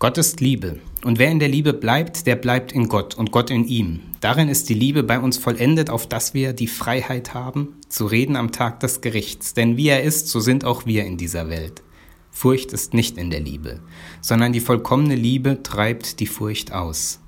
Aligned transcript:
Gott 0.00 0.16
ist 0.16 0.40
Liebe, 0.40 0.78
und 1.02 1.18
wer 1.18 1.28
in 1.28 1.40
der 1.40 1.48
Liebe 1.48 1.72
bleibt, 1.72 2.28
der 2.28 2.36
bleibt 2.36 2.70
in 2.70 2.88
Gott 2.88 3.16
und 3.16 3.32
Gott 3.32 3.50
in 3.50 3.66
ihm. 3.66 3.98
Darin 4.20 4.48
ist 4.48 4.68
die 4.68 4.74
Liebe 4.74 5.02
bei 5.02 5.18
uns 5.18 5.38
vollendet, 5.38 5.90
auf 5.90 6.06
dass 6.06 6.34
wir 6.34 6.52
die 6.52 6.68
Freiheit 6.68 7.34
haben, 7.34 7.74
zu 7.88 8.06
reden 8.06 8.36
am 8.36 8.52
Tag 8.52 8.78
des 8.78 9.00
Gerichts. 9.00 9.54
Denn 9.54 9.76
wie 9.76 9.88
er 9.88 10.04
ist, 10.04 10.28
so 10.28 10.38
sind 10.38 10.64
auch 10.64 10.86
wir 10.86 11.04
in 11.04 11.16
dieser 11.16 11.48
Welt. 11.48 11.82
Furcht 12.30 12.72
ist 12.72 12.94
nicht 12.94 13.18
in 13.18 13.30
der 13.30 13.40
Liebe, 13.40 13.80
sondern 14.20 14.52
die 14.52 14.60
vollkommene 14.60 15.16
Liebe 15.16 15.64
treibt 15.64 16.20
die 16.20 16.28
Furcht 16.28 16.72
aus. 16.72 17.18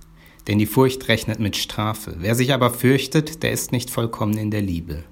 Denn 0.47 0.61
die 0.61 0.67
Furcht 0.67 1.09
rechnet 1.09 1.41
mit 1.41 1.57
Strafe. 1.57 2.15
Wer 2.21 2.37
sich 2.37 2.55
aber 2.55 2.71
fürchtet, 2.71 3.43
der 3.43 3.51
ist 3.51 3.73
nicht 3.73 3.91
vollkommen 3.91 4.39
in 4.39 4.53
der 4.53 4.63
Liebe. 4.63 5.03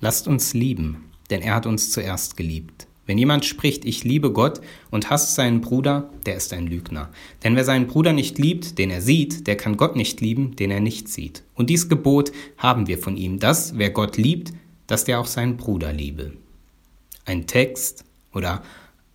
Lasst 0.00 0.26
uns 0.26 0.52
lieben, 0.52 1.04
denn 1.30 1.42
er 1.42 1.54
hat 1.54 1.66
uns 1.66 1.92
zuerst 1.92 2.36
geliebt. 2.36 2.87
Wenn 3.08 3.16
jemand 3.16 3.46
spricht, 3.46 3.86
ich 3.86 4.04
liebe 4.04 4.32
Gott 4.32 4.60
und 4.90 5.08
hasst 5.08 5.34
seinen 5.34 5.62
Bruder, 5.62 6.10
der 6.26 6.36
ist 6.36 6.52
ein 6.52 6.66
Lügner. 6.66 7.08
Denn 7.42 7.56
wer 7.56 7.64
seinen 7.64 7.86
Bruder 7.86 8.12
nicht 8.12 8.38
liebt, 8.38 8.76
den 8.76 8.90
er 8.90 9.00
sieht, 9.00 9.46
der 9.46 9.56
kann 9.56 9.78
Gott 9.78 9.96
nicht 9.96 10.20
lieben, 10.20 10.56
den 10.56 10.70
er 10.70 10.80
nicht 10.80 11.08
sieht. 11.08 11.42
Und 11.54 11.70
dies 11.70 11.88
Gebot 11.88 12.32
haben 12.58 12.86
wir 12.86 12.98
von 12.98 13.16
ihm, 13.16 13.38
dass 13.38 13.78
wer 13.78 13.88
Gott 13.88 14.18
liebt, 14.18 14.52
dass 14.86 15.04
der 15.04 15.20
auch 15.20 15.26
seinen 15.26 15.56
Bruder 15.56 15.90
liebe. 15.90 16.34
Ein 17.24 17.46
Text 17.46 18.04
oder 18.34 18.62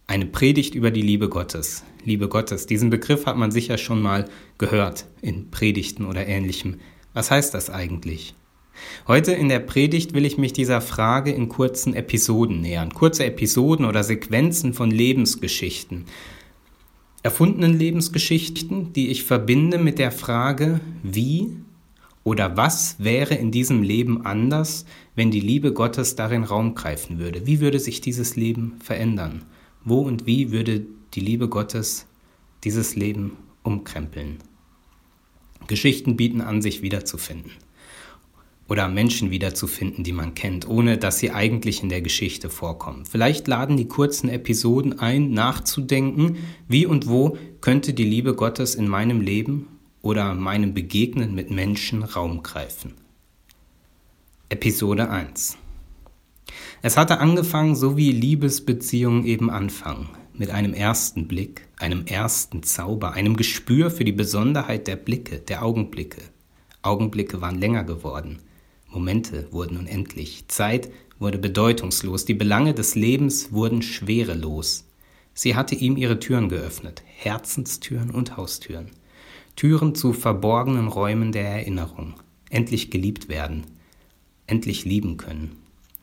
eine 0.07 0.25
Predigt 0.25 0.73
über 0.73 0.89
die 0.89 1.03
Liebe 1.03 1.29
Gottes. 1.29 1.83
Liebe 2.03 2.27
Gottes, 2.27 2.65
diesen 2.65 2.89
Begriff 2.89 3.27
hat 3.27 3.37
man 3.37 3.51
sicher 3.51 3.77
schon 3.77 4.01
mal 4.01 4.27
gehört 4.57 5.05
in 5.21 5.51
Predigten 5.51 6.05
oder 6.05 6.25
ähnlichem. 6.25 6.79
Was 7.13 7.29
heißt 7.29 7.53
das 7.53 7.69
eigentlich? 7.69 8.33
Heute 9.07 9.33
in 9.33 9.49
der 9.49 9.59
Predigt 9.59 10.13
will 10.13 10.25
ich 10.25 10.37
mich 10.37 10.53
dieser 10.53 10.79
Frage 10.79 11.31
in 11.31 11.49
kurzen 11.49 11.93
Episoden 11.93 12.61
nähern. 12.61 12.93
Kurze 12.93 13.25
Episoden 13.25 13.85
oder 13.85 14.03
Sequenzen 14.03 14.73
von 14.73 14.91
Lebensgeschichten. 14.91 16.05
Erfundenen 17.21 17.77
Lebensgeschichten, 17.77 18.93
die 18.93 19.09
ich 19.09 19.23
verbinde 19.23 19.77
mit 19.77 19.99
der 19.99 20.11
Frage, 20.11 20.79
wie 21.03 21.49
oder 22.23 22.55
was 22.55 22.95
wäre 22.99 23.35
in 23.35 23.51
diesem 23.51 23.83
Leben 23.83 24.25
anders, 24.25 24.85
wenn 25.15 25.31
die 25.31 25.41
Liebe 25.41 25.73
Gottes 25.73 26.15
darin 26.15 26.45
Raum 26.45 26.73
greifen 26.73 27.19
würde? 27.19 27.45
Wie 27.45 27.59
würde 27.59 27.79
sich 27.79 27.99
dieses 27.99 28.37
Leben 28.37 28.79
verändern? 28.81 29.43
Wo 29.83 29.99
und 29.99 30.25
wie 30.25 30.51
würde 30.51 30.85
die 31.13 31.19
Liebe 31.19 31.49
Gottes 31.49 32.05
dieses 32.63 32.95
Leben 32.95 33.37
umkrempeln? 33.63 34.37
Geschichten 35.67 36.15
bieten 36.15 36.39
an, 36.39 36.61
sich 36.61 36.81
wiederzufinden 36.81 37.51
oder 38.73 38.87
Menschen 38.87 39.29
wiederzufinden, 39.29 40.03
die 40.03 40.13
man 40.13 40.33
kennt, 40.33 40.67
ohne 40.67 40.97
dass 40.97 41.19
sie 41.19 41.29
eigentlich 41.29 41.83
in 41.83 41.89
der 41.89 42.01
Geschichte 42.01 42.49
vorkommen. 42.49 43.05
Vielleicht 43.05 43.47
laden 43.47 43.77
die 43.77 43.87
kurzen 43.87 44.29
Episoden 44.29 44.97
ein, 44.97 45.29
nachzudenken, 45.29 46.37
wie 46.67 46.87
und 46.87 47.07
wo 47.07 47.37
könnte 47.61 47.93
die 47.93 48.03
Liebe 48.03 48.33
Gottes 48.33 48.73
in 48.73 48.87
meinem 48.87 49.21
Leben 49.21 49.67
oder 50.01 50.33
meinem 50.33 50.73
Begegnen 50.73 51.35
mit 51.35 51.51
Menschen 51.51 52.01
Raum 52.01 52.41
greifen. 52.41 52.95
Episode 54.49 55.07
1 55.07 55.55
Es 56.81 56.97
hatte 56.97 57.19
angefangen, 57.19 57.75
so 57.75 57.95
wie 57.95 58.11
Liebesbeziehungen 58.11 59.23
eben 59.27 59.51
anfangen, 59.51 60.09
mit 60.33 60.49
einem 60.49 60.73
ersten 60.73 61.27
Blick, 61.27 61.67
einem 61.77 62.07
ersten 62.07 62.63
Zauber, 62.63 63.13
einem 63.13 63.37
Gespür 63.37 63.91
für 63.91 64.03
die 64.03 64.11
Besonderheit 64.11 64.87
der 64.87 64.95
Blicke, 64.95 65.37
der 65.37 65.61
Augenblicke. 65.61 66.23
Augenblicke 66.81 67.39
waren 67.39 67.59
länger 67.59 67.83
geworden. 67.83 68.39
Momente 68.93 69.47
wurden 69.51 69.77
unendlich, 69.77 70.45
Zeit 70.47 70.89
wurde 71.19 71.37
bedeutungslos, 71.37 72.25
die 72.25 72.33
Belange 72.33 72.73
des 72.73 72.95
Lebens 72.95 73.51
wurden 73.51 73.81
schwerelos. 73.81 74.85
Sie 75.33 75.55
hatte 75.55 75.75
ihm 75.75 75.97
ihre 75.97 76.19
Türen 76.19 76.49
geöffnet, 76.49 77.01
Herzenstüren 77.05 78.11
und 78.11 78.37
Haustüren, 78.37 78.91
Türen 79.55 79.95
zu 79.95 80.13
verborgenen 80.13 80.87
Räumen 80.87 81.31
der 81.31 81.47
Erinnerung, 81.47 82.15
endlich 82.49 82.91
geliebt 82.91 83.29
werden, 83.29 83.63
endlich 84.47 84.85
lieben 84.85 85.17
können. 85.17 85.55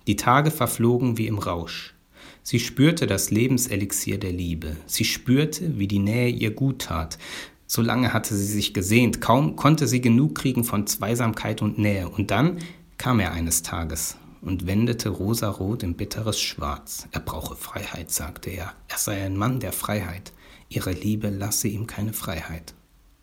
Die 0.06 0.16
Tage 0.16 0.50
verflogen 0.50 1.18
wie 1.18 1.26
im 1.26 1.38
Rausch. 1.38 1.94
Sie 2.42 2.58
spürte 2.58 3.06
das 3.06 3.30
Lebenselixier 3.30 4.18
der 4.18 4.32
Liebe. 4.32 4.76
Sie 4.86 5.04
spürte, 5.04 5.78
wie 5.78 5.86
die 5.86 5.98
Nähe 5.98 6.28
ihr 6.28 6.50
gut 6.50 6.80
tat. 6.82 7.18
So 7.66 7.82
lange 7.82 8.12
hatte 8.12 8.34
sie 8.34 8.46
sich 8.46 8.74
gesehnt, 8.74 9.20
kaum 9.20 9.54
konnte 9.54 9.86
sie 9.86 10.00
genug 10.00 10.34
kriegen 10.34 10.64
von 10.64 10.88
Zweisamkeit 10.88 11.62
und 11.62 11.78
Nähe. 11.78 12.08
Und 12.08 12.32
dann 12.32 12.58
kam 13.00 13.18
er 13.18 13.32
eines 13.32 13.62
Tages 13.62 14.18
und 14.42 14.66
wendete 14.66 15.08
rosarot 15.08 15.82
in 15.82 15.94
bitteres 15.94 16.38
Schwarz. 16.38 17.08
Er 17.12 17.20
brauche 17.20 17.56
Freiheit, 17.56 18.10
sagte 18.10 18.50
er. 18.50 18.74
Er 18.88 18.98
sei 18.98 19.24
ein 19.24 19.38
Mann 19.38 19.58
der 19.58 19.72
Freiheit. 19.72 20.34
Ihre 20.68 20.92
Liebe 20.92 21.30
lasse 21.30 21.68
ihm 21.68 21.86
keine 21.86 22.12
Freiheit. 22.12 22.74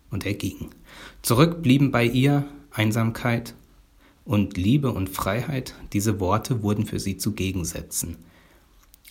Und 0.09 0.25
er 0.25 0.33
ging. 0.33 0.71
Zurück 1.21 1.61
blieben 1.61 1.91
bei 1.91 2.05
ihr 2.05 2.47
Einsamkeit 2.71 3.53
und 4.25 4.57
Liebe 4.57 4.91
und 4.91 5.11
Freiheit. 5.11 5.75
Diese 5.93 6.19
Worte 6.19 6.63
wurden 6.63 6.87
für 6.87 6.99
sie 6.99 7.17
zu 7.17 7.33
Gegensätzen. 7.33 8.17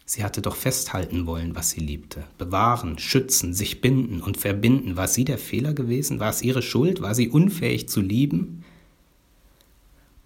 Sie 0.05 0.25
hatte 0.25 0.43
doch 0.43 0.57
festhalten 0.57 1.27
wollen, 1.27 1.55
was 1.55 1.71
sie 1.71 1.81
liebte. 1.81 2.25
Bewahren, 2.39 2.99
schützen, 2.99 3.55
sich 3.55 3.81
binden 3.81 4.21
und 4.21 4.37
verbinden. 4.37 4.97
War 4.97 5.07
sie 5.07 5.25
der 5.25 5.39
Fehler 5.39 5.75
gewesen? 5.75 6.19
War 6.19 6.31
es 6.31 6.43
ihre 6.43 6.63
Schuld? 6.63 7.03
War 7.03 7.15
sie 7.15 7.29
unfähig 7.29 7.89
zu 7.89 8.01
lieben? 8.01 8.65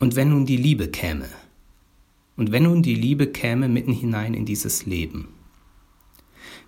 Und 0.00 0.16
wenn 0.16 0.31
nun 0.31 0.47
die 0.47 0.56
Liebe 0.56 0.88
käme, 0.88 1.28
und 2.34 2.53
wenn 2.53 2.62
nun 2.62 2.83
die 2.83 2.94
Liebe 2.94 3.27
käme 3.27 3.69
mitten 3.69 3.93
hinein 3.93 4.33
in 4.33 4.47
dieses 4.47 4.87
Leben, 4.87 5.28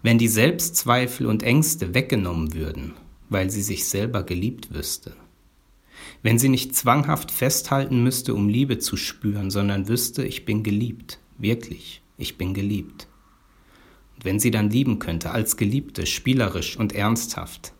wenn 0.02 0.18
die 0.18 0.28
Selbstzweifel 0.28 1.26
und 1.26 1.42
Ängste 1.42 1.94
weggenommen 1.94 2.52
würden, 2.52 2.92
weil 3.30 3.48
sie 3.48 3.62
sich 3.62 3.86
selber 3.86 4.22
geliebt 4.22 4.74
wüsste, 4.74 5.16
wenn 6.22 6.38
sie 6.38 6.50
nicht 6.50 6.76
zwanghaft 6.76 7.30
festhalten 7.30 8.02
müsste, 8.02 8.34
um 8.34 8.50
Liebe 8.50 8.78
zu 8.78 8.98
spüren, 8.98 9.50
sondern 9.50 9.88
wüsste, 9.88 10.26
ich 10.26 10.44
bin 10.44 10.62
geliebt, 10.62 11.18
wirklich, 11.38 12.02
ich 12.18 12.36
bin 12.36 12.52
geliebt. 12.52 13.08
Und 14.16 14.26
wenn 14.26 14.40
sie 14.40 14.50
dann 14.50 14.68
lieben 14.68 14.98
könnte, 14.98 15.30
als 15.30 15.56
Geliebte, 15.56 16.04
spielerisch 16.04 16.76
und 16.76 16.94
ernsthaft, 16.94 17.72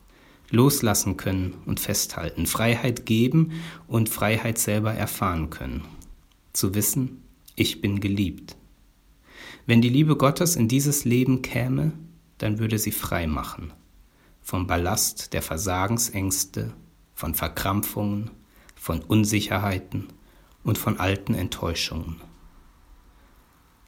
loslassen 0.53 1.17
können 1.17 1.55
und 1.67 1.81
festhalten, 1.81 2.47
Freiheit 2.47 3.07
geben 3.07 3.53
und 3.89 4.09
Freiheit 4.09 4.59
selber 4.59 4.93
erfahren 4.93 5.51
können. 5.51 5.85
Zu 6.53 6.75
wissen, 6.75 7.23
ich 7.57 7.81
bin 7.81 8.01
geliebt. 8.01 8.57
Wenn 9.67 9.81
die 9.81 9.89
Liebe 9.89 10.17
Gottes 10.17 10.55
in 10.55 10.69
dieses 10.69 11.05
Leben 11.05 11.41
käme, 11.43 11.93
dann 12.39 12.59
würde 12.59 12.79
sie 12.79 12.93
frei 12.93 13.27
machen. 13.27 13.73
Vom 14.43 14.67
Ballast 14.67 15.33
der 15.33 15.43
Versagensängste, 15.43 16.73
von 17.15 17.35
Verkrampfungen, 17.35 18.31
von 18.75 19.01
Unsicherheiten 19.01 20.09
und 20.65 20.77
von 20.77 20.99
alten 20.99 21.35
Enttäuschungen. 21.35 22.21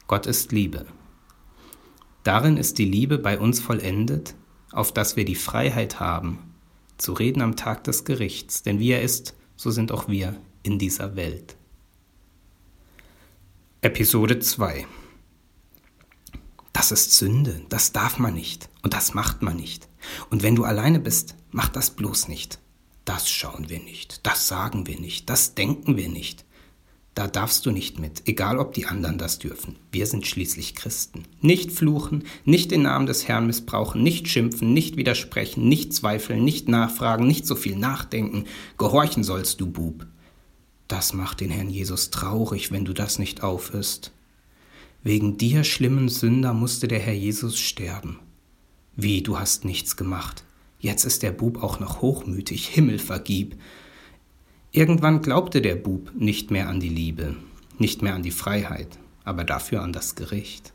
Gott 0.06 0.26
ist 0.26 0.52
Liebe. 0.52 0.86
Darin 2.22 2.56
ist 2.56 2.78
die 2.78 2.84
Liebe 2.84 3.18
bei 3.18 3.38
uns 3.38 3.60
vollendet, 3.60 4.34
auf 4.70 4.92
dass 4.92 5.16
wir 5.16 5.24
die 5.24 5.34
Freiheit 5.34 6.00
haben, 6.00 6.53
zu 6.98 7.12
reden 7.12 7.42
am 7.42 7.56
Tag 7.56 7.84
des 7.84 8.04
Gerichts, 8.04 8.62
denn 8.62 8.78
wie 8.78 8.90
er 8.90 9.02
ist, 9.02 9.34
so 9.56 9.70
sind 9.70 9.92
auch 9.92 10.08
wir 10.08 10.36
in 10.62 10.78
dieser 10.78 11.16
Welt. 11.16 11.56
Episode 13.80 14.38
2 14.38 14.86
Das 16.72 16.90
ist 16.90 17.12
Sünde, 17.12 17.62
das 17.68 17.92
darf 17.92 18.18
man 18.18 18.34
nicht 18.34 18.68
und 18.82 18.94
das 18.94 19.14
macht 19.14 19.42
man 19.42 19.56
nicht. 19.56 19.88
Und 20.30 20.42
wenn 20.42 20.56
du 20.56 20.64
alleine 20.64 21.00
bist, 21.00 21.34
mach 21.50 21.68
das 21.68 21.90
bloß 21.90 22.28
nicht. 22.28 22.58
Das 23.04 23.28
schauen 23.28 23.68
wir 23.68 23.80
nicht, 23.80 24.26
das 24.26 24.48
sagen 24.48 24.86
wir 24.86 24.98
nicht, 24.98 25.28
das 25.28 25.54
denken 25.54 25.96
wir 25.96 26.08
nicht. 26.08 26.44
Da 27.14 27.28
darfst 27.28 27.64
du 27.64 27.70
nicht 27.70 28.00
mit, 28.00 28.26
egal 28.26 28.58
ob 28.58 28.74
die 28.74 28.86
anderen 28.86 29.18
das 29.18 29.38
dürfen. 29.38 29.76
Wir 29.92 30.06
sind 30.06 30.26
schließlich 30.26 30.74
Christen. 30.74 31.22
Nicht 31.40 31.70
fluchen, 31.70 32.24
nicht 32.44 32.72
den 32.72 32.82
Namen 32.82 33.06
des 33.06 33.28
Herrn 33.28 33.46
missbrauchen, 33.46 34.02
nicht 34.02 34.26
schimpfen, 34.26 34.72
nicht 34.72 34.96
widersprechen, 34.96 35.68
nicht 35.68 35.92
zweifeln, 35.92 36.44
nicht 36.44 36.68
nachfragen, 36.68 37.26
nicht 37.26 37.46
so 37.46 37.54
viel 37.54 37.76
nachdenken. 37.76 38.44
Gehorchen 38.78 39.22
sollst 39.22 39.60
du, 39.60 39.66
Bub. 39.66 40.06
Das 40.88 41.12
macht 41.12 41.40
den 41.40 41.50
Herrn 41.50 41.70
Jesus 41.70 42.10
traurig, 42.10 42.72
wenn 42.72 42.84
du 42.84 42.92
das 42.92 43.20
nicht 43.20 43.44
aufhörst. 43.44 44.10
Wegen 45.04 45.38
dir, 45.38 45.62
schlimmen 45.62 46.08
Sünder, 46.08 46.52
musste 46.52 46.88
der 46.88 46.98
Herr 46.98 47.14
Jesus 47.14 47.58
sterben. 47.58 48.18
Wie, 48.96 49.22
du 49.22 49.38
hast 49.38 49.64
nichts 49.64 49.96
gemacht. 49.96 50.44
Jetzt 50.80 51.04
ist 51.04 51.22
der 51.22 51.32
Bub 51.32 51.62
auch 51.62 51.78
noch 51.78 52.00
hochmütig, 52.02 52.66
Himmel 52.68 52.98
vergib. 52.98 53.56
Irgendwann 54.76 55.22
glaubte 55.22 55.62
der 55.62 55.76
Bub 55.76 56.10
nicht 56.16 56.50
mehr 56.50 56.68
an 56.68 56.80
die 56.80 56.88
Liebe, 56.88 57.36
nicht 57.78 58.02
mehr 58.02 58.16
an 58.16 58.24
die 58.24 58.32
Freiheit, 58.32 58.98
aber 59.22 59.44
dafür 59.44 59.82
an 59.82 59.92
das 59.92 60.16
Gericht. 60.16 60.72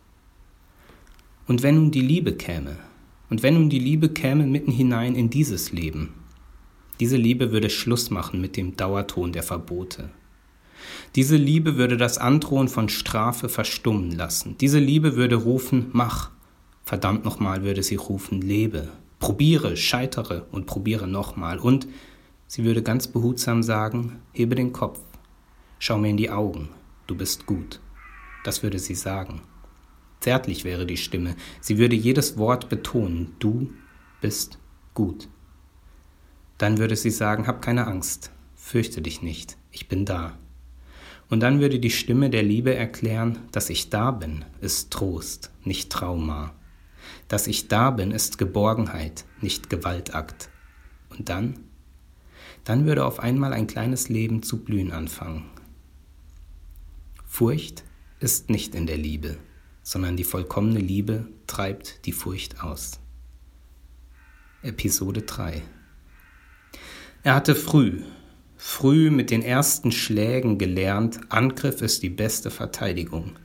Und 1.47 1.63
wenn 1.63 1.75
nun 1.75 1.91
die 1.91 1.99
Liebe 1.99 2.31
käme, 2.31 2.77
und 3.29 3.43
wenn 3.43 3.55
nun 3.55 3.69
die 3.69 3.77
Liebe 3.77 4.07
käme 4.07 4.47
mitten 4.47 4.71
hinein 4.71 5.15
in 5.15 5.29
dieses 5.29 5.73
Leben, 5.73 6.13
diese 7.01 7.17
Liebe 7.17 7.51
würde 7.51 7.69
Schluss 7.69 8.09
machen 8.09 8.39
mit 8.39 8.55
dem 8.55 8.77
Dauerton 8.77 9.33
der 9.33 9.43
Verbote. 9.43 10.09
Diese 11.15 11.35
Liebe 11.35 11.75
würde 11.75 11.97
das 11.97 12.17
Androhen 12.17 12.69
von 12.69 12.87
Strafe 12.87 13.49
verstummen 13.49 14.11
lassen. 14.13 14.55
Diese 14.61 14.79
Liebe 14.79 15.17
würde 15.17 15.35
rufen, 15.35 15.87
mach. 15.91 16.31
Verdammt 16.85 17.25
nochmal 17.25 17.63
würde 17.63 17.83
sie 17.83 17.97
rufen, 17.97 18.39
lebe. 18.39 18.87
Probiere, 19.19 19.75
scheitere 19.75 20.45
und 20.51 20.67
probiere 20.67 21.05
nochmal. 21.05 21.59
Und 21.59 21.89
sie 22.49 22.65
würde 22.65 22.81
ganz 22.81 23.07
behutsam 23.07 23.61
sagen, 23.61 24.23
hebe 24.33 24.55
den 24.55 24.73
Kopf, 24.73 24.99
schau 25.77 25.99
mir 25.99 26.09
in 26.09 26.17
die 26.17 26.31
Augen, 26.31 26.69
du 27.05 27.15
bist 27.15 27.45
gut. 27.45 27.79
Das 28.43 28.63
würde 28.63 28.79
sie 28.79 28.95
sagen. 28.95 29.41
Zärtlich 30.19 30.63
wäre 30.63 30.87
die 30.87 30.97
Stimme, 30.97 31.35
sie 31.61 31.77
würde 31.77 31.95
jedes 31.95 32.37
Wort 32.37 32.67
betonen, 32.67 33.35
du 33.37 33.71
bist 34.19 34.57
gut. 34.95 35.29
Dann 36.57 36.79
würde 36.79 36.95
sie 36.95 37.11
sagen, 37.11 37.45
hab 37.45 37.61
keine 37.61 37.85
Angst, 37.85 38.31
fürchte 38.55 39.01
dich 39.03 39.21
nicht, 39.21 39.55
ich 39.71 39.87
bin 39.87 40.05
da. 40.05 40.37
Und 41.29 41.41
dann 41.41 41.59
würde 41.59 41.79
die 41.79 41.91
Stimme 41.91 42.31
der 42.31 42.41
Liebe 42.41 42.73
erklären, 42.73 43.37
dass 43.51 43.69
ich 43.69 43.91
da 43.91 44.09
bin, 44.09 44.43
ist 44.59 44.91
Trost, 44.91 45.51
nicht 45.63 45.91
Trauma. 45.91 46.55
Dass 47.27 47.45
ich 47.45 47.67
da 47.67 47.91
bin, 47.91 48.09
ist 48.09 48.39
Geborgenheit, 48.39 49.25
nicht 49.39 49.69
Gewaltakt. 49.69 50.49
Und 51.11 51.29
dann? 51.29 51.68
Dann 52.63 52.85
würde 52.85 53.05
auf 53.05 53.19
einmal 53.19 53.53
ein 53.53 53.67
kleines 53.67 54.09
Leben 54.09 54.43
zu 54.43 54.63
blühen 54.63 54.91
anfangen. 54.91 55.45
Furcht 57.25 57.83
ist 58.19 58.49
nicht 58.49 58.75
in 58.75 58.87
der 58.87 58.97
Liebe, 58.97 59.37
sondern 59.83 60.17
die 60.17 60.23
vollkommene 60.23 60.79
Liebe 60.79 61.27
treibt 61.47 62.05
die 62.05 62.11
Furcht 62.11 62.63
aus. 62.63 62.99
Episode 64.61 65.21
3 65.21 65.61
Er 67.23 67.35
hatte 67.35 67.55
früh, 67.55 68.01
früh 68.57 69.09
mit 69.09 69.31
den 69.31 69.41
ersten 69.41 69.91
Schlägen 69.91 70.57
gelernt, 70.57 71.19
Angriff 71.29 71.81
ist 71.81 72.03
die 72.03 72.09
beste 72.09 72.51
Verteidigung. 72.51 73.37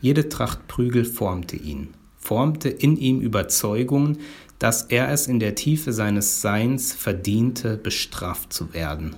Jede 0.00 0.28
Tracht 0.28 0.66
Prügel 0.68 1.04
formte 1.04 1.56
ihn 1.56 1.94
formte 2.22 2.68
in 2.68 2.96
ihm 2.96 3.20
Überzeugung, 3.20 4.18
dass 4.62 4.82
er 4.82 5.10
es 5.10 5.26
in 5.26 5.40
der 5.40 5.56
Tiefe 5.56 5.92
seines 5.92 6.40
Seins 6.40 6.92
verdiente, 6.92 7.76
bestraft 7.76 8.52
zu 8.52 8.72
werden. 8.72 9.16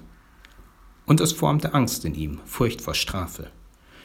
Und 1.04 1.20
es 1.20 1.32
formte 1.32 1.74
Angst 1.74 2.06
in 2.06 2.14
ihm, 2.14 2.40
Furcht 2.46 2.80
vor 2.80 2.94
Strafe. 2.94 3.48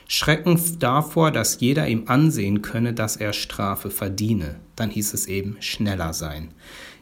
Schrecken 0.06 0.60
davor, 0.80 1.32
dass 1.32 1.62
jeder 1.62 1.88
ihm 1.88 2.04
ansehen 2.08 2.62
könne, 2.62 2.94
dass 2.94 3.16
er 3.16 3.32
Strafe 3.32 3.90
verdiene. 3.90 4.60
Dann 4.76 4.90
hieß 4.90 5.14
es 5.14 5.28
eben 5.28 5.56
schneller 5.62 6.12
sein. 6.12 6.54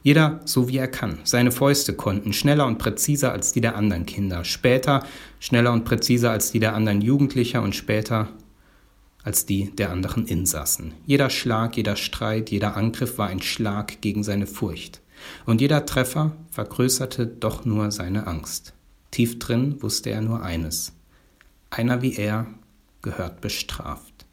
Jeder 0.04 0.42
so 0.46 0.68
wie 0.68 0.78
er 0.78 0.88
kann. 0.88 1.18
Seine 1.24 1.52
Fäuste 1.52 1.94
konnten 1.94 2.32
schneller 2.32 2.68
und 2.68 2.78
präziser 2.78 3.32
als 3.32 3.54
die 3.54 3.62
der 3.62 3.76
anderen 3.76 4.06
Kinder. 4.06 4.44
Später 4.44 5.04
schneller 5.40 5.74
und 5.74 5.84
präziser 5.84 6.30
als 6.30 6.52
die 6.52 6.60
der 6.60 6.76
anderen 6.76 7.02
Jugendlicher 7.02 7.64
und 7.64 7.76
später 7.76 8.30
als 9.24 9.46
die 9.46 9.76
der 9.76 9.92
anderen 9.92 10.26
Insassen. 10.26 10.94
Jeder 11.06 11.30
Schlag, 11.30 11.78
jeder 11.78 11.96
Streit, 11.96 12.50
jeder 12.50 12.78
Angriff 12.78 13.18
war 13.18 13.28
ein 13.28 13.42
Schlag 13.42 14.02
gegen 14.02 14.24
seine 14.24 14.48
Furcht. 14.48 15.02
Und 15.46 15.62
jeder 15.62 15.86
Treffer 15.86 16.36
vergrößerte 16.52 17.28
doch 17.28 17.66
nur 17.66 17.92
seine 17.92 18.28
Angst. 18.28 18.74
Tief 19.12 19.40
drin 19.40 19.82
wusste 19.82 20.12
er 20.12 20.22
nur 20.22 20.44
eines. 20.44 20.94
Einer 21.70 22.02
wie 22.02 22.16
er 22.16 22.48
gehört 23.02 23.42
bestraft. 23.42 24.26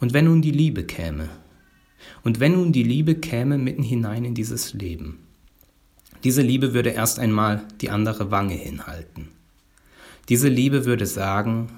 Und 0.00 0.12
wenn 0.12 0.26
nun 0.26 0.42
die 0.42 0.52
Liebe 0.52 0.84
käme, 0.84 1.28
und 2.22 2.40
wenn 2.40 2.52
nun 2.52 2.72
die 2.72 2.84
Liebe 2.84 3.16
käme 3.16 3.58
mitten 3.58 3.82
hinein 3.82 4.24
in 4.24 4.34
dieses 4.34 4.72
Leben, 4.72 5.18
diese 6.24 6.42
Liebe 6.42 6.74
würde 6.74 6.90
erst 6.90 7.18
einmal 7.18 7.66
die 7.80 7.90
andere 7.90 8.30
Wange 8.30 8.54
hinhalten. 8.54 9.28
Diese 10.28 10.48
Liebe 10.48 10.84
würde 10.84 11.06
sagen, 11.06 11.68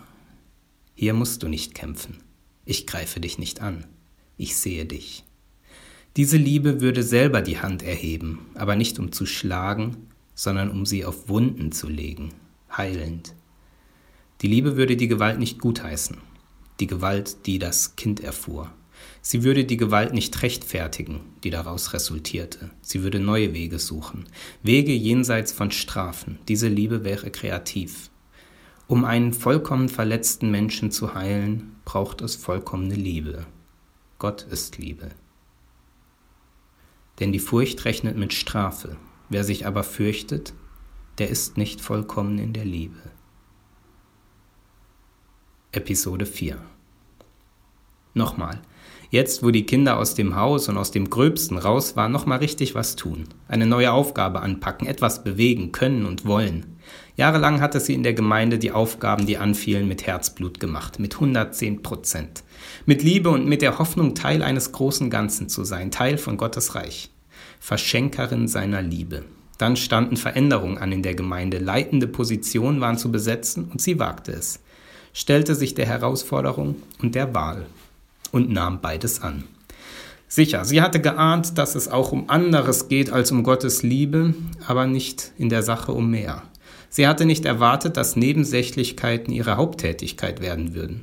hier 1.00 1.14
musst 1.14 1.42
du 1.42 1.48
nicht 1.48 1.74
kämpfen. 1.74 2.18
Ich 2.66 2.86
greife 2.86 3.20
dich 3.20 3.38
nicht 3.38 3.62
an. 3.62 3.86
Ich 4.36 4.58
sehe 4.58 4.84
dich. 4.84 5.24
Diese 6.18 6.36
Liebe 6.36 6.82
würde 6.82 7.02
selber 7.02 7.40
die 7.40 7.58
Hand 7.58 7.82
erheben, 7.82 8.40
aber 8.54 8.76
nicht 8.76 8.98
um 8.98 9.10
zu 9.10 9.24
schlagen, 9.24 9.96
sondern 10.34 10.70
um 10.70 10.84
sie 10.84 11.06
auf 11.06 11.30
Wunden 11.30 11.72
zu 11.72 11.88
legen, 11.88 12.34
heilend. 12.76 13.34
Die 14.42 14.46
Liebe 14.46 14.76
würde 14.76 14.98
die 14.98 15.08
Gewalt 15.08 15.38
nicht 15.38 15.58
gutheißen, 15.58 16.18
die 16.80 16.86
Gewalt, 16.86 17.46
die 17.46 17.58
das 17.58 17.96
Kind 17.96 18.20
erfuhr. 18.20 18.70
Sie 19.22 19.42
würde 19.42 19.64
die 19.64 19.78
Gewalt 19.78 20.12
nicht 20.12 20.42
rechtfertigen, 20.42 21.20
die 21.44 21.50
daraus 21.50 21.94
resultierte. 21.94 22.68
Sie 22.82 23.02
würde 23.02 23.20
neue 23.20 23.54
Wege 23.54 23.78
suchen, 23.78 24.26
Wege 24.62 24.92
jenseits 24.92 25.50
von 25.50 25.70
Strafen. 25.70 26.38
Diese 26.46 26.68
Liebe 26.68 27.04
wäre 27.04 27.30
kreativ. 27.30 28.10
Um 28.90 29.04
einen 29.04 29.32
vollkommen 29.32 29.88
verletzten 29.88 30.50
Menschen 30.50 30.90
zu 30.90 31.14
heilen, 31.14 31.76
braucht 31.84 32.22
es 32.22 32.34
vollkommene 32.34 32.96
Liebe. 32.96 33.46
Gott 34.18 34.42
ist 34.42 34.78
Liebe. 34.78 35.10
Denn 37.20 37.30
die 37.30 37.38
Furcht 37.38 37.84
rechnet 37.84 38.16
mit 38.16 38.32
Strafe. 38.32 38.96
Wer 39.28 39.44
sich 39.44 39.64
aber 39.64 39.84
fürchtet, 39.84 40.54
der 41.18 41.28
ist 41.28 41.56
nicht 41.56 41.80
vollkommen 41.80 42.40
in 42.40 42.52
der 42.52 42.64
Liebe. 42.64 42.98
Episode 45.70 46.26
4 46.26 46.60
Nochmal, 48.14 48.60
Jetzt, 49.10 49.42
wo 49.42 49.50
die 49.50 49.66
Kinder 49.66 49.98
aus 49.98 50.14
dem 50.14 50.36
Haus 50.36 50.68
und 50.68 50.76
aus 50.76 50.92
dem 50.92 51.10
Gröbsten 51.10 51.58
raus 51.58 51.96
waren, 51.96 52.12
nochmal 52.12 52.38
richtig 52.38 52.76
was 52.76 52.94
tun. 52.94 53.24
Eine 53.48 53.66
neue 53.66 53.92
Aufgabe 53.92 54.40
anpacken, 54.40 54.86
etwas 54.86 55.24
bewegen, 55.24 55.72
können 55.72 56.06
und 56.06 56.26
wollen. 56.26 56.76
Jahrelang 57.16 57.60
hatte 57.60 57.80
sie 57.80 57.94
in 57.94 58.02
der 58.02 58.14
Gemeinde 58.14 58.58
die 58.58 58.72
Aufgaben, 58.72 59.26
die 59.26 59.36
anfielen, 59.36 59.86
mit 59.86 60.06
Herzblut 60.06 60.60
gemacht, 60.60 60.98
mit 60.98 61.14
110 61.14 61.82
Prozent. 61.82 62.42
Mit 62.86 63.02
Liebe 63.02 63.30
und 63.30 63.46
mit 63.46 63.62
der 63.62 63.78
Hoffnung, 63.78 64.14
Teil 64.14 64.42
eines 64.42 64.72
großen 64.72 65.10
Ganzen 65.10 65.48
zu 65.48 65.64
sein, 65.64 65.90
Teil 65.90 66.18
von 66.18 66.36
Gottes 66.36 66.74
Reich. 66.74 67.10
Verschenkerin 67.58 68.48
seiner 68.48 68.80
Liebe. 68.80 69.24
Dann 69.58 69.76
standen 69.76 70.16
Veränderungen 70.16 70.78
an 70.78 70.92
in 70.92 71.02
der 71.02 71.14
Gemeinde, 71.14 71.58
leitende 71.58 72.06
Positionen 72.06 72.80
waren 72.80 72.96
zu 72.96 73.12
besetzen 73.12 73.68
und 73.70 73.82
sie 73.82 73.98
wagte 73.98 74.32
es, 74.32 74.60
stellte 75.12 75.54
sich 75.54 75.74
der 75.74 75.84
Herausforderung 75.84 76.76
und 77.02 77.14
der 77.14 77.34
Wahl 77.34 77.66
und 78.32 78.50
nahm 78.50 78.80
beides 78.80 79.20
an. 79.20 79.44
Sicher, 80.28 80.64
sie 80.64 80.80
hatte 80.80 81.00
geahnt, 81.00 81.58
dass 81.58 81.74
es 81.74 81.88
auch 81.88 82.12
um 82.12 82.30
anderes 82.30 82.88
geht 82.88 83.12
als 83.12 83.32
um 83.32 83.42
Gottes 83.42 83.82
Liebe, 83.82 84.32
aber 84.66 84.86
nicht 84.86 85.32
in 85.36 85.50
der 85.50 85.62
Sache 85.62 85.92
um 85.92 86.10
mehr. 86.10 86.44
Sie 86.90 87.06
hatte 87.06 87.24
nicht 87.24 87.46
erwartet, 87.46 87.96
dass 87.96 88.16
Nebensächlichkeiten 88.16 89.32
ihre 89.32 89.56
Haupttätigkeit 89.56 90.42
werden 90.42 90.74
würden. 90.74 91.02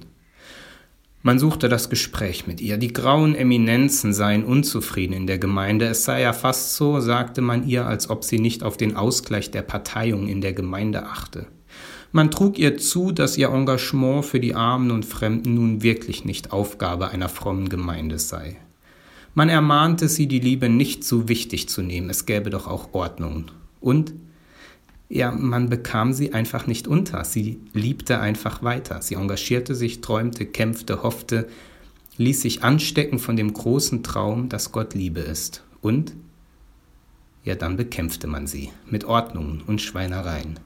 Man 1.24 1.40
suchte 1.40 1.70
das 1.70 1.90
Gespräch 1.90 2.46
mit 2.46 2.62
ihr. 2.62 2.78
Die 2.78 2.94
grauen 2.94 3.36
Eminenzen 3.36 4.14
seien 4.14 4.44
unzufrieden 4.44 5.14
in 5.14 5.28
der 5.28 5.40
Gemeinde. 5.40 5.88
Es 5.88 6.04
sei 6.04 6.22
ja 6.22 6.34
fast 6.34 6.76
so, 6.76 7.00
sagte 7.00 7.42
man 7.42 7.68
ihr, 7.68 7.88
als 7.88 8.10
ob 8.10 8.24
sie 8.24 8.38
nicht 8.38 8.64
auf 8.64 8.78
den 8.78 8.96
Ausgleich 8.96 9.50
der 9.50 9.62
Parteiung 9.62 10.28
in 10.28 10.42
der 10.42 10.54
Gemeinde 10.54 11.04
achte. 11.04 11.48
Man 12.12 12.32
trug 12.32 12.60
ihr 12.60 12.78
zu, 12.78 13.12
dass 13.12 13.38
ihr 13.38 13.50
Engagement 13.50 14.26
für 14.26 14.40
die 14.40 14.56
Armen 14.56 14.92
und 14.92 15.06
Fremden 15.06 15.56
nun 15.56 15.84
wirklich 15.84 16.24
nicht 16.26 16.52
Aufgabe 16.52 17.10
einer 17.10 17.30
frommen 17.30 17.70
Gemeinde 17.70 18.20
sei. 18.20 18.58
Man 19.34 19.50
ermahnte 19.50 20.08
sie, 20.10 20.28
die 20.28 20.40
Liebe 20.40 20.70
nicht 20.70 21.04
so 21.04 21.28
wichtig 21.30 21.70
zu 21.70 21.82
nehmen, 21.82 22.10
es 22.10 22.26
gäbe 22.26 22.50
doch 22.50 22.68
auch 22.68 22.94
Ordnung. 22.94 23.52
Und 23.82 24.14
ja, 25.10 25.32
man 25.32 25.70
bekam 25.70 26.12
sie 26.12 26.34
einfach 26.34 26.68
nicht 26.68 26.88
unter. 26.88 27.24
Sie 27.24 27.62
liebte 27.74 28.20
einfach 28.20 28.62
weiter. 28.62 29.02
Sie 29.02 29.16
engagierte 29.16 29.74
sich, 29.74 30.02
träumte, 30.02 30.46
kämpfte, 30.46 31.04
hoffte, 31.04 31.48
ließ 32.18 32.42
sich 32.42 32.64
anstecken 32.64 33.20
von 33.20 33.38
dem 33.38 33.54
großen 33.54 34.04
Traum, 34.04 34.50
dass 34.50 34.72
Gott 34.72 34.94
Liebe 34.94 35.22
ist. 35.22 35.64
Und 35.82 36.14
ja, 37.44 37.56
dann 37.56 37.78
bekämpfte 37.78 38.28
man 38.28 38.48
sie 38.48 38.72
mit 38.86 39.06
Ordnungen 39.06 39.62
und 39.66 39.82
Schweinereien. 39.82 40.60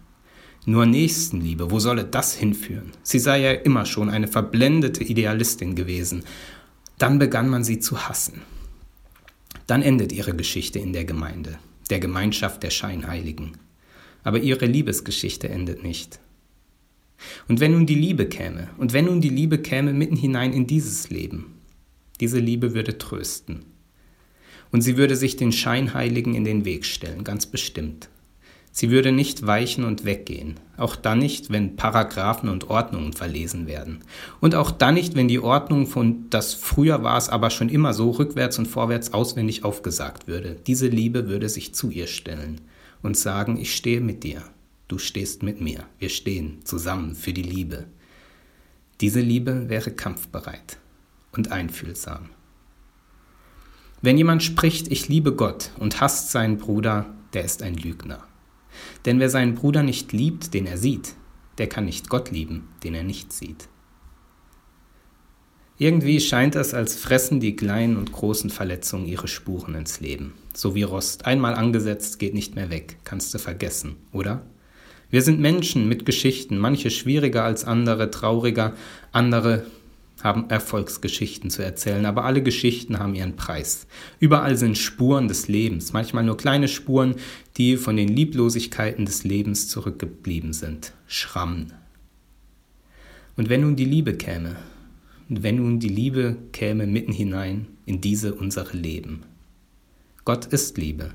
Nur 0.66 0.86
Nächstenliebe, 0.86 1.70
wo 1.70 1.80
solle 1.80 2.04
das 2.04 2.34
hinführen? 2.34 2.92
Sie 3.04 3.20
sei 3.20 3.42
ja 3.42 3.52
immer 3.52 3.86
schon 3.86 4.10
eine 4.10 4.28
verblendete 4.28 5.04
Idealistin 5.04 5.76
gewesen. 5.76 6.24
Dann 6.98 7.20
begann 7.20 7.50
man 7.50 7.64
sie 7.64 7.80
zu 7.80 8.08
hassen. 8.08 8.42
Dann 9.68 9.82
endet 9.82 10.12
ihre 10.12 10.36
Geschichte 10.36 10.80
in 10.80 10.94
der 10.94 11.06
Gemeinde, 11.06 11.60
der 11.90 12.00
Gemeinschaft 12.00 12.64
der 12.64 12.70
Scheinheiligen. 12.72 13.58
Aber 14.24 14.40
ihre 14.40 14.66
Liebesgeschichte 14.66 15.50
endet 15.50 15.84
nicht. 15.84 16.20
Und 17.48 17.60
wenn 17.60 17.72
nun 17.72 17.86
die 17.86 17.96
Liebe 17.96 18.28
käme, 18.28 18.70
und 18.78 18.94
wenn 18.94 19.06
nun 19.06 19.22
die 19.22 19.30
Liebe 19.30 19.60
käme 19.60 19.94
mitten 19.94 20.16
hinein 20.16 20.54
in 20.54 20.68
dieses 20.68 21.10
Leben, 21.10 21.56
diese 22.20 22.40
Liebe 22.40 22.74
würde 22.74 22.98
trösten. 22.98 23.66
Und 24.72 24.82
sie 24.82 24.98
würde 24.98 25.16
sich 25.16 25.36
den 25.36 25.52
Scheinheiligen 25.52 26.34
in 26.34 26.46
den 26.46 26.66
Weg 26.66 26.86
stellen, 26.86 27.24
ganz 27.24 27.46
bestimmt. 27.46 28.10
Sie 28.74 28.90
würde 28.90 29.12
nicht 29.12 29.46
weichen 29.46 29.84
und 29.84 30.06
weggehen, 30.06 30.56
auch 30.78 30.96
dann 30.96 31.20
nicht, 31.20 31.50
wenn 31.50 31.76
Paragraphen 31.76 32.48
und 32.48 32.70
Ordnungen 32.70 33.12
verlesen 33.12 33.68
werden. 33.68 34.00
Und 34.40 34.56
auch 34.56 34.72
dann 34.72 34.94
nicht, 34.94 35.14
wenn 35.16 35.28
die 35.28 35.42
Ordnung 35.42 35.88
von 35.88 36.30
das 36.30 36.54
früher 36.54 37.04
war 37.04 37.18
es 37.18 37.28
aber 37.28 37.50
schon 37.50 37.68
immer 37.68 37.94
so 37.94 38.12
rückwärts 38.12 38.58
und 38.60 38.68
vorwärts 38.68 39.14
auswendig 39.14 39.66
aufgesagt 39.66 40.30
würde. 40.30 40.56
Diese 40.68 40.88
Liebe 40.88 41.28
würde 41.28 41.50
sich 41.50 41.76
zu 41.76 41.90
ihr 41.90 42.08
stellen 42.08 42.62
und 43.02 43.18
sagen, 43.18 43.58
ich 43.58 43.76
stehe 43.76 44.02
mit 44.02 44.24
dir, 44.24 44.44
du 44.88 44.98
stehst 44.98 45.44
mit 45.44 45.62
mir, 45.62 45.86
wir 46.00 46.10
stehen 46.10 46.66
zusammen 46.66 47.16
für 47.16 47.34
die 47.34 47.44
Liebe. 47.44 47.88
Diese 49.00 49.22
Liebe 49.22 49.70
wäre 49.70 49.92
kampfbereit 49.92 50.78
und 51.32 51.52
einfühlsam. 51.52 52.30
Wenn 54.02 54.18
jemand 54.18 54.44
spricht, 54.44 54.92
ich 54.92 55.10
liebe 55.10 55.34
Gott 55.34 55.72
und 55.78 56.02
hasst 56.02 56.32
seinen 56.32 56.58
Bruder, 56.58 57.14
der 57.34 57.44
ist 57.44 57.62
ein 57.62 57.76
Lügner. 57.76 58.24
Denn 59.06 59.20
wer 59.20 59.30
seinen 59.30 59.56
Bruder 59.56 59.84
nicht 59.84 60.12
liebt, 60.12 60.54
den 60.54 60.66
er 60.66 60.78
sieht, 60.78 61.16
der 61.58 61.68
kann 61.68 61.86
nicht 61.86 62.10
Gott 62.10 62.32
lieben, 62.32 62.70
den 62.84 62.96
er 62.96 63.04
nicht 63.04 63.32
sieht. 63.32 63.68
Irgendwie 65.82 66.20
scheint 66.20 66.56
es, 66.56 66.76
als 66.76 66.96
fressen 66.96 67.40
die 67.40 67.56
kleinen 67.56 67.98
und 67.98 68.12
großen 68.12 68.52
Verletzungen 68.52 69.08
ihre 69.08 69.28
Spuren 69.28 69.74
ins 69.74 70.00
Leben. 70.00 70.36
So 70.54 70.76
wie 70.76 70.84
Rost. 70.84 71.26
Einmal 71.26 71.56
angesetzt, 71.56 72.20
geht 72.20 72.36
nicht 72.36 72.54
mehr 72.54 72.70
weg. 72.70 72.98
Kannst 73.04 73.34
du 73.34 73.40
vergessen, 73.40 73.96
oder? 74.12 74.44
Wir 75.10 75.24
sind 75.24 75.40
Menschen 75.40 75.90
mit 75.90 76.06
Geschichten, 76.06 76.60
manche 76.60 76.92
schwieriger 76.92 77.44
als 77.44 77.66
andere, 77.66 78.12
trauriger, 78.12 78.76
andere 79.12 79.66
haben 80.22 80.52
Erfolgsgeschichten 80.52 81.50
zu 81.50 81.64
erzählen, 81.64 82.06
aber 82.06 82.26
alle 82.26 82.44
Geschichten 82.44 83.00
haben 83.00 83.16
ihren 83.16 83.36
Preis. 83.36 83.88
Überall 84.20 84.58
sind 84.58 84.78
Spuren 84.78 85.28
des 85.28 85.48
Lebens, 85.48 85.94
manchmal 85.94 86.24
nur 86.24 86.38
kleine 86.38 86.68
Spuren, 86.68 87.16
die 87.58 87.76
von 87.76 87.98
den 87.98 88.10
Lieblosigkeiten 88.10 89.06
des 89.06 89.24
Lebens 89.24 89.68
zurückgeblieben 89.68 90.54
sind. 90.54 90.94
Schrammen. 91.08 91.74
Und 93.36 93.50
wenn 93.50 93.62
nun 93.62 93.76
die 93.76 93.86
Liebe 93.86 94.14
käme, 94.14 94.58
und 95.32 95.44
wenn 95.44 95.56
nun 95.56 95.80
die 95.80 95.88
Liebe 95.88 96.36
käme 96.52 96.86
mitten 96.86 97.14
hinein 97.14 97.68
in 97.86 98.02
diese 98.02 98.36
unsere 98.36 98.76
Leben. 98.76 99.24
Gott 100.26 100.46
ist 100.48 100.78
Liebe. 100.78 101.14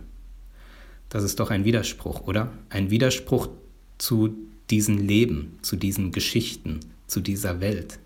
Das 1.11 1.23
ist 1.23 1.39
doch 1.39 1.51
ein 1.51 1.67
Widerspruch, 1.67 2.27
oder? 2.27 2.51
Ein 2.71 2.91
Widerspruch 2.91 3.51
zu 3.99 4.35
diesen 4.71 5.07
Leben, 5.07 5.59
zu 5.61 5.77
diesen 5.77 6.13
Geschichten, 6.13 6.81
zu 7.07 7.21
dieser 7.21 7.61
Welt. 7.61 7.99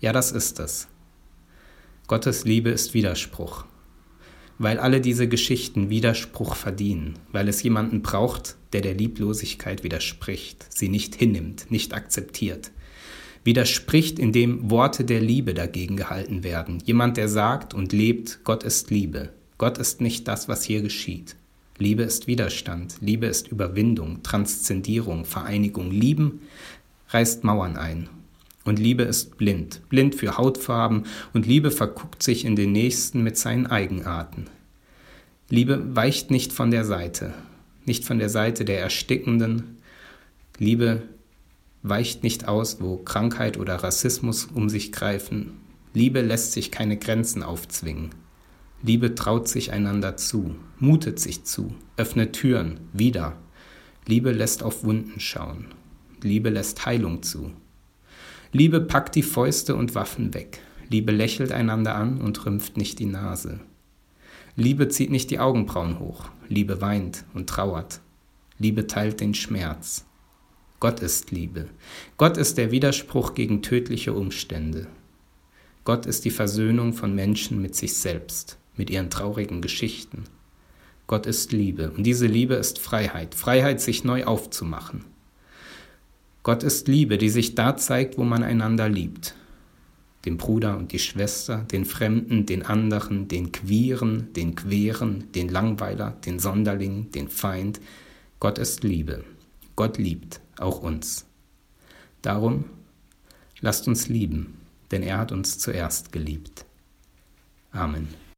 Ja, 0.00 0.12
das 0.12 0.30
ist 0.30 0.60
es. 0.60 0.86
Gottes 2.06 2.44
Liebe 2.44 2.70
ist 2.70 2.94
Widerspruch, 2.94 3.64
weil 4.58 4.78
alle 4.78 5.00
diese 5.00 5.26
Geschichten 5.26 5.90
Widerspruch 5.90 6.54
verdienen, 6.54 7.18
weil 7.32 7.48
es 7.48 7.60
jemanden 7.64 8.02
braucht, 8.02 8.54
der 8.72 8.82
der 8.82 8.94
Lieblosigkeit 8.94 9.82
widerspricht, 9.82 10.66
sie 10.72 10.88
nicht 10.88 11.16
hinnimmt, 11.16 11.72
nicht 11.72 11.92
akzeptiert, 11.92 12.70
widerspricht, 13.48 14.18
indem 14.18 14.70
Worte 14.70 15.06
der 15.06 15.22
Liebe 15.22 15.54
dagegen 15.54 15.96
gehalten 15.96 16.44
werden. 16.44 16.82
Jemand, 16.84 17.16
der 17.16 17.30
sagt 17.30 17.72
und 17.72 17.94
lebt, 17.94 18.40
Gott 18.44 18.62
ist 18.62 18.90
Liebe. 18.90 19.30
Gott 19.56 19.78
ist 19.78 20.02
nicht 20.02 20.28
das, 20.28 20.50
was 20.50 20.64
hier 20.64 20.82
geschieht. 20.82 21.34
Liebe 21.78 22.02
ist 22.02 22.26
Widerstand, 22.26 22.96
Liebe 23.00 23.24
ist 23.24 23.48
Überwindung, 23.48 24.22
Transzendierung, 24.22 25.24
Vereinigung. 25.24 25.90
Lieben 25.90 26.42
reißt 27.08 27.42
Mauern 27.42 27.78
ein 27.78 28.10
und 28.66 28.78
Liebe 28.78 29.04
ist 29.04 29.38
blind, 29.38 29.80
blind 29.88 30.14
für 30.14 30.36
Hautfarben 30.36 31.04
und 31.32 31.46
Liebe 31.46 31.70
verguckt 31.70 32.22
sich 32.22 32.44
in 32.44 32.54
den 32.54 32.72
Nächsten 32.72 33.22
mit 33.22 33.38
seinen 33.38 33.66
Eigenarten. 33.66 34.44
Liebe 35.48 35.96
weicht 35.96 36.30
nicht 36.30 36.52
von 36.52 36.70
der 36.70 36.84
Seite, 36.84 37.32
nicht 37.86 38.04
von 38.04 38.18
der 38.18 38.28
Seite 38.28 38.66
der 38.66 38.80
Erstickenden. 38.80 39.78
Liebe 40.58 41.04
weicht 41.82 42.22
nicht 42.22 42.48
aus, 42.48 42.80
wo 42.80 42.96
Krankheit 42.96 43.58
oder 43.58 43.76
Rassismus 43.76 44.46
um 44.46 44.68
sich 44.68 44.92
greifen. 44.92 45.60
Liebe 45.94 46.20
lässt 46.20 46.52
sich 46.52 46.70
keine 46.70 46.96
Grenzen 46.96 47.42
aufzwingen. 47.42 48.10
Liebe 48.82 49.14
traut 49.14 49.48
sich 49.48 49.72
einander 49.72 50.16
zu, 50.16 50.54
mutet 50.78 51.18
sich 51.18 51.44
zu, 51.44 51.74
öffnet 51.96 52.34
Türen, 52.34 52.80
wieder. 52.92 53.36
Liebe 54.06 54.30
lässt 54.30 54.62
auf 54.62 54.84
Wunden 54.84 55.20
schauen. 55.20 55.66
Liebe 56.22 56.50
lässt 56.50 56.86
Heilung 56.86 57.22
zu. 57.22 57.52
Liebe 58.52 58.80
packt 58.80 59.14
die 59.14 59.22
Fäuste 59.22 59.74
und 59.76 59.94
Waffen 59.94 60.32
weg. 60.34 60.60
Liebe 60.88 61.12
lächelt 61.12 61.52
einander 61.52 61.94
an 61.94 62.20
und 62.20 62.46
rümpft 62.46 62.76
nicht 62.76 62.98
die 62.98 63.06
Nase. 63.06 63.60
Liebe 64.56 64.88
zieht 64.88 65.10
nicht 65.10 65.30
die 65.30 65.38
Augenbrauen 65.38 65.98
hoch. 65.98 66.30
Liebe 66.48 66.80
weint 66.80 67.24
und 67.34 67.48
trauert. 67.48 68.00
Liebe 68.58 68.86
teilt 68.86 69.20
den 69.20 69.34
Schmerz. 69.34 70.07
Gott 70.80 71.00
ist 71.00 71.32
Liebe. 71.32 71.66
Gott 72.18 72.36
ist 72.36 72.56
der 72.56 72.70
Widerspruch 72.70 73.34
gegen 73.34 73.62
tödliche 73.62 74.12
Umstände. 74.12 74.86
Gott 75.82 76.06
ist 76.06 76.24
die 76.24 76.30
Versöhnung 76.30 76.92
von 76.92 77.16
Menschen 77.16 77.60
mit 77.60 77.74
sich 77.74 77.94
selbst, 77.94 78.58
mit 78.76 78.88
ihren 78.88 79.10
traurigen 79.10 79.60
Geschichten. 79.60 80.24
Gott 81.08 81.26
ist 81.26 81.50
Liebe 81.50 81.90
und 81.90 82.04
diese 82.04 82.26
Liebe 82.26 82.54
ist 82.54 82.78
Freiheit, 82.78 83.34
Freiheit, 83.34 83.80
sich 83.80 84.04
neu 84.04 84.24
aufzumachen. 84.24 85.04
Gott 86.44 86.62
ist 86.62 86.86
Liebe, 86.86 87.18
die 87.18 87.30
sich 87.30 87.56
da 87.56 87.76
zeigt, 87.76 88.16
wo 88.16 88.22
man 88.22 88.44
einander 88.44 88.88
liebt. 88.88 89.34
Den 90.26 90.36
Bruder 90.36 90.78
und 90.78 90.92
die 90.92 91.00
Schwester, 91.00 91.66
den 91.72 91.86
Fremden, 91.86 92.46
den 92.46 92.62
anderen, 92.62 93.26
den 93.26 93.50
Queeren, 93.50 94.32
den 94.34 94.54
Queren, 94.54 95.32
den 95.32 95.48
Langweiler, 95.48 96.16
den 96.24 96.38
Sonderling, 96.38 97.10
den 97.10 97.28
Feind. 97.28 97.80
Gott 98.38 98.58
ist 98.58 98.84
Liebe. 98.84 99.24
Gott 99.74 99.98
liebt 99.98 100.40
auch 100.60 100.80
uns. 100.80 101.26
Darum 102.22 102.64
lasst 103.60 103.88
uns 103.88 104.08
lieben, 104.08 104.60
denn 104.90 105.02
er 105.02 105.18
hat 105.18 105.32
uns 105.32 105.58
zuerst 105.58 106.12
geliebt. 106.12 106.64
Amen. 107.70 108.08